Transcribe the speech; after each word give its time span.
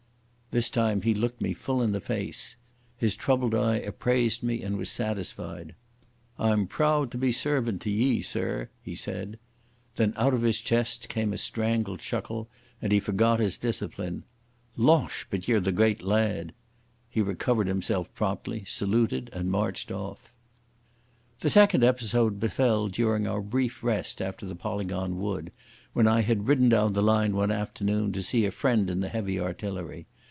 This 0.53 0.69
time 0.69 1.03
he 1.03 1.13
looked 1.13 1.39
me 1.39 1.53
full 1.53 1.81
in 1.81 1.93
the 1.93 2.01
face. 2.01 2.57
His 2.97 3.15
troubled 3.15 3.55
eye 3.55 3.77
appraised 3.77 4.43
me 4.43 4.61
and 4.63 4.75
was 4.77 4.89
satisfied. 4.89 5.75
"I'm 6.37 6.67
proud 6.67 7.09
to 7.11 7.17
be 7.17 7.31
servant 7.31 7.81
to 7.83 7.89
ye, 7.89 8.21
sirr," 8.21 8.67
he 8.83 8.93
said. 8.93 9.39
Then 9.95 10.11
out 10.17 10.33
of 10.33 10.41
his 10.41 10.59
chest 10.59 11.07
came 11.07 11.31
a 11.31 11.37
strangled 11.37 12.01
chuckle, 12.01 12.49
and 12.81 12.91
he 12.91 12.99
forgot 12.99 13.39
his 13.39 13.57
discipline. 13.57 14.25
"Losh, 14.75 15.25
but 15.29 15.47
ye're 15.47 15.61
the 15.61 15.71
great 15.71 16.01
lad!" 16.03 16.51
He 17.09 17.21
recovered 17.21 17.67
himself 17.67 18.13
promptly, 18.13 18.65
saluted, 18.67 19.29
and 19.31 19.49
marched 19.49 19.89
off. 19.89 20.33
The 21.39 21.49
second 21.49 21.85
episode 21.85 22.41
befell 22.41 22.89
during 22.89 23.25
our 23.25 23.39
brief 23.39 23.85
rest 23.85 24.21
after 24.21 24.45
the 24.45 24.55
Polygon 24.55 25.17
Wood, 25.17 25.53
when 25.93 26.07
I 26.09 26.19
had 26.23 26.49
ridden 26.49 26.67
down 26.67 26.91
the 26.91 27.01
line 27.01 27.37
one 27.37 27.51
afternoon 27.51 28.11
to 28.11 28.21
see 28.21 28.43
a 28.45 28.51
friend 28.51 28.89
in 28.89 28.99
the 28.99 29.07
Heavy 29.07 29.39
Artillery. 29.39 30.07